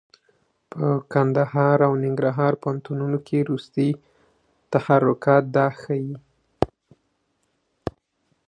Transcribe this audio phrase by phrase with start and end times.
[0.71, 3.89] په کندهار او ننګرهار پوهنتونونو کې وروستي
[4.73, 6.15] تحرکات دا ښيي.